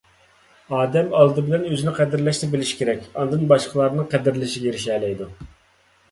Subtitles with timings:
[0.75, 5.29] ئادەم ئالدى بىلەن ئۆزىنى قەدىرلەشنى بىلىشى كېرەك، ئاندىن باشقىلارنىڭ قەدىرلىشىگە ئېرىشەلەيدۇ.